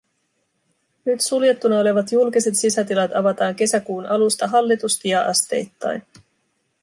Nyt 1.05 1.21
suljettuna 1.21 1.79
olevat 1.79 2.11
julkiset 2.11 2.55
sisätilat 2.57 3.11
avataan 3.15 3.55
kesäkuun 3.55 4.05
alusta 4.05 4.47
hallitusti 4.47 5.09
ja 5.09 5.23
asteittain. 5.23 6.03